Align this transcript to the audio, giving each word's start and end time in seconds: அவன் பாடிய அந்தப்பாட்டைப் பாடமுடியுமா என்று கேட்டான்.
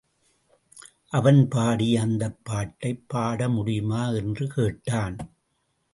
அவன் 1.09 1.47
பாடிய 1.47 2.05
அந்தப்பாட்டைப் 2.05 3.03
பாடமுடியுமா 3.13 4.15
என்று 4.15 4.47
கேட்டான். 4.47 5.17